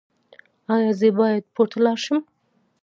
[0.73, 2.19] ایا زه باید پورته لاړ شم؟